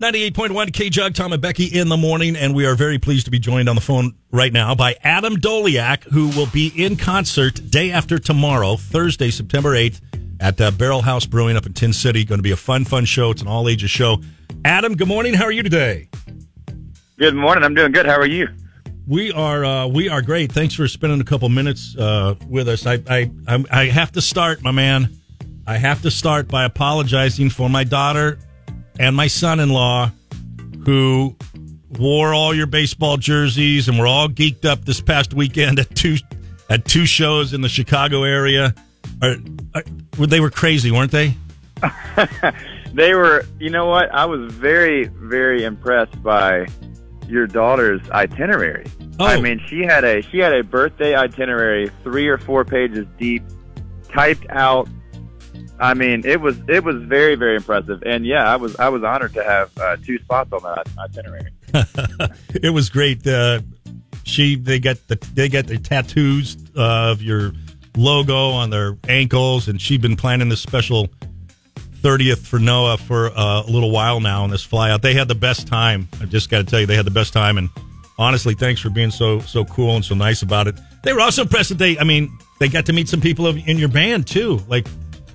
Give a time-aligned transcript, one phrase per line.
[0.00, 3.30] 98.1 K Jug, Tom and Becky in the morning, and we are very pleased to
[3.30, 7.60] be joined on the phone right now by Adam Doleac, who will be in concert
[7.70, 10.00] day after tomorrow, Thursday, September 8th,
[10.40, 12.24] at uh, Barrel House Brewing up in Tin City.
[12.24, 13.30] Going to be a fun, fun show.
[13.30, 14.22] It's an all ages show.
[14.64, 15.34] Adam, good morning.
[15.34, 16.08] How are you today?
[17.18, 17.62] Good morning.
[17.62, 18.06] I'm doing good.
[18.06, 18.48] How are you?
[19.06, 20.50] We are uh, we are great.
[20.50, 22.86] Thanks for spending a couple minutes uh, with us.
[22.86, 25.14] I, I I'm- I have to start, my man.
[25.66, 28.38] I have to start by apologizing for my daughter
[29.00, 30.12] and my son-in-law,
[30.84, 31.34] who
[31.98, 36.18] wore all your baseball jerseys and were all geeked up this past weekend at two
[36.68, 38.72] at two shows in the Chicago area.
[39.20, 39.36] Are,
[39.74, 39.82] are,
[40.26, 41.34] they were crazy, weren't they?
[42.92, 44.12] They were, you know what?
[44.12, 46.66] I was very, very impressed by
[47.28, 48.86] your daughter's itinerary.
[49.20, 49.26] Oh.
[49.26, 53.44] I mean, she had a she had a birthday itinerary, three or four pages deep,
[54.08, 54.88] typed out.
[55.80, 58.02] I mean, it was it was very, very impressive.
[58.04, 61.50] And yeah, I was I was honored to have uh, two spots on that itinerary.
[62.62, 63.26] it was great.
[63.26, 63.60] Uh,
[64.24, 67.52] she they got the they got the tattoos of your
[67.96, 71.08] logo on their ankles, and she'd been planning this special
[72.02, 75.00] thirtieth for Noah for uh, a little while now on this flyout.
[75.00, 76.08] They had the best time.
[76.20, 77.56] I just got to tell you, they had the best time.
[77.56, 77.70] And
[78.18, 80.78] honestly, thanks for being so so cool and so nice about it.
[81.04, 81.98] They were also impressed that they.
[81.98, 84.60] I mean, they got to meet some people in your band too.
[84.68, 84.86] Like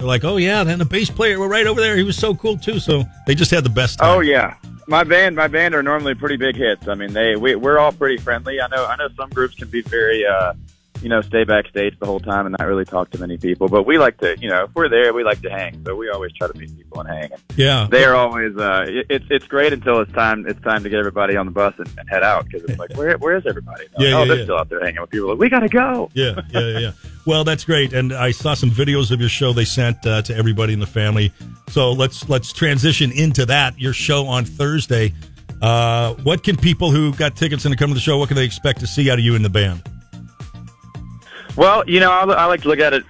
[0.00, 1.94] they're like, oh yeah, then the bass player were right over there.
[1.94, 2.80] He was so cool too.
[2.80, 4.08] So they just had the best time.
[4.08, 4.56] Oh yeah,
[4.86, 6.88] my band my band are normally pretty big hits.
[6.88, 8.62] I mean, they we, we're all pretty friendly.
[8.62, 10.54] I know I know some groups can be very uh,
[11.02, 13.82] you know stay backstage the whole time and not really talk to many people, but
[13.82, 15.84] we like to you know if we're there we like to hang.
[15.84, 17.32] So we always try to meet people and hang.
[17.32, 17.86] And yeah.
[17.90, 20.98] they are always uh, it, it's it's great until it's time it's time to get
[20.98, 23.84] everybody on the bus and, and head out because it's like where where is everybody?
[23.98, 24.44] Yeah, oh, yeah, they're yeah.
[24.44, 25.28] still out there hanging with people.
[25.28, 26.08] Like, we gotta go.
[26.14, 26.92] yeah, yeah, yeah.
[27.30, 30.34] Well, that's great, and I saw some videos of your show they sent uh, to
[30.34, 31.32] everybody in the family.
[31.68, 33.78] So let's let's transition into that.
[33.78, 35.14] Your show on Thursday.
[35.62, 38.18] Uh, what can people who got tickets and to come to the show?
[38.18, 39.80] What can they expect to see out of you and the band?
[41.54, 43.04] Well, you know, I, I like to look at it.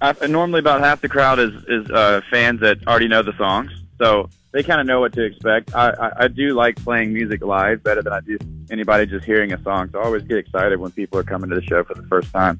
[0.00, 3.72] I, normally, about half the crowd is is uh, fans that already know the songs,
[3.98, 5.74] so they kind of know what to expect.
[5.74, 8.38] I, I, I do like playing music live better than I do
[8.70, 9.90] anybody just hearing a song.
[9.92, 12.32] So I always get excited when people are coming to the show for the first
[12.32, 12.58] time.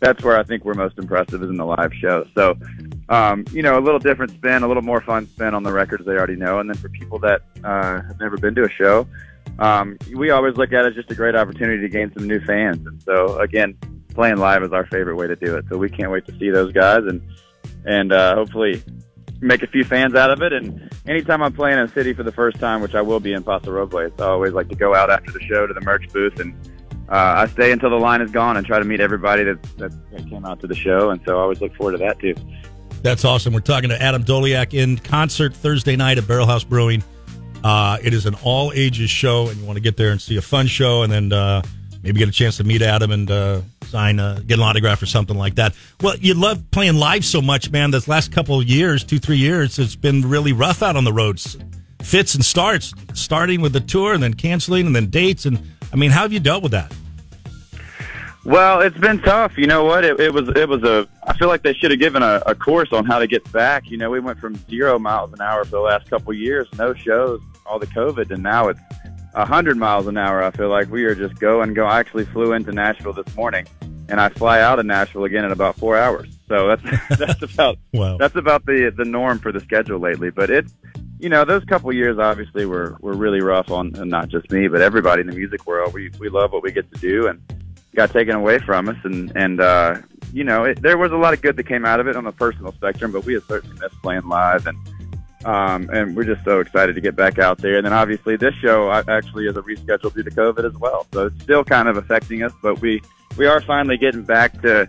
[0.00, 2.26] That's where I think we're most impressive is in the live show.
[2.34, 2.56] So,
[3.10, 6.06] um, you know, a little different spin, a little more fun spin on the records
[6.06, 9.06] they already know, and then for people that uh, have never been to a show,
[9.58, 12.40] um, we always look at it as just a great opportunity to gain some new
[12.40, 12.86] fans.
[12.86, 13.76] And so, again,
[14.14, 15.66] playing live is our favorite way to do it.
[15.68, 17.20] So we can't wait to see those guys and
[17.84, 18.82] and uh, hopefully
[19.40, 20.52] make a few fans out of it.
[20.52, 23.32] And anytime I'm playing in a city for the first time, which I will be
[23.32, 26.08] in Paso Robles, I always like to go out after the show to the merch
[26.12, 26.54] booth and.
[27.10, 30.10] Uh, I stay until the line is gone and try to meet everybody that, that
[30.12, 32.34] that came out to the show, and so I always look forward to that too.
[33.02, 33.52] That's awesome.
[33.52, 37.02] We're talking to Adam Doleac in concert Thursday night at Barrel House Brewing.
[37.64, 40.36] Uh, it is an all ages show, and you want to get there and see
[40.36, 41.62] a fun show, and then uh,
[42.02, 45.06] maybe get a chance to meet Adam and uh, sign, uh, get an autograph or
[45.06, 45.74] something like that.
[46.00, 47.90] Well, you love playing live so much, man.
[47.90, 51.12] This last couple of years, two three years, it's been really rough out on the
[51.12, 51.58] roads.
[52.02, 55.58] Fits and starts, starting with the tour and then canceling and then dates, and
[55.92, 56.94] I mean, how have you dealt with that?
[58.44, 59.58] Well, it's been tough.
[59.58, 60.04] You know what?
[60.04, 61.06] It, it was it was a.
[61.26, 63.90] I feel like they should have given a, a course on how to get back.
[63.90, 66.66] You know, we went from zero miles an hour for the last couple of years,
[66.78, 68.80] no shows, all the COVID, and now it's
[69.34, 70.42] a hundred miles an hour.
[70.42, 71.84] I feel like we are just go and go.
[71.84, 73.66] I actually flew into Nashville this morning,
[74.08, 76.28] and I fly out of Nashville again in about four hours.
[76.48, 78.16] So that's that's about Wow.
[78.16, 80.30] that's about the the norm for the schedule lately.
[80.30, 80.72] But it's
[81.18, 84.50] you know those couple of years obviously were were really rough on and not just
[84.50, 85.92] me, but everybody in the music world.
[85.92, 87.38] We we love what we get to do and
[87.94, 89.96] got taken away from us and and uh
[90.32, 92.24] you know it, there was a lot of good that came out of it on
[92.24, 94.78] the personal spectrum but we have certainly missed playing live and
[95.44, 97.76] um and we're just so excited to get back out there.
[97.76, 101.06] And then obviously this show uh, actually is a reschedule due to covid as well
[101.12, 103.02] so it's still kind of affecting us but we
[103.36, 104.88] we are finally getting back to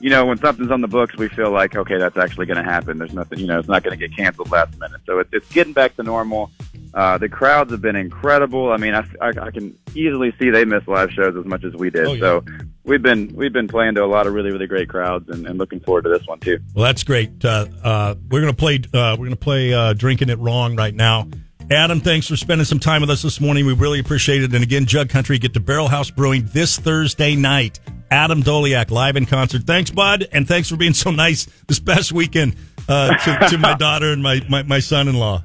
[0.00, 2.68] you know when something's on the books we feel like okay that's actually going to
[2.68, 2.98] happen.
[2.98, 5.00] There's nothing you know it's not going to get canceled last minute.
[5.06, 6.50] So it's, it's getting back to normal
[6.94, 8.72] uh, the crowds have been incredible.
[8.72, 11.74] I mean, I, I, I can easily see they miss live shows as much as
[11.74, 12.06] we did.
[12.06, 12.20] Oh, yeah.
[12.20, 12.44] So
[12.84, 15.58] we've been we've been playing to a lot of really really great crowds and, and
[15.58, 16.58] looking forward to this one too.
[16.74, 17.44] Well, that's great.
[17.44, 18.80] Uh, uh, we're gonna play.
[18.92, 21.28] Uh, we're gonna play uh, "Drinking It Wrong" right now.
[21.70, 23.64] Adam, thanks for spending some time with us this morning.
[23.64, 24.52] We really appreciate it.
[24.52, 27.78] And again, Jug Country get to Barrel House Brewing this Thursday night.
[28.10, 29.62] Adam Doleac live in concert.
[29.62, 32.56] Thanks, bud, and thanks for being so nice this past weekend
[32.88, 35.44] uh, to, to my daughter and my my, my son-in-law.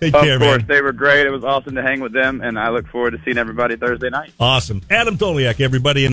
[0.00, 0.66] Take Of care, course, man.
[0.66, 1.26] they were great.
[1.26, 4.08] It was awesome to hang with them, and I look forward to seeing everybody Thursday
[4.08, 4.32] night.
[4.40, 6.06] Awesome, Adam Doleac, everybody.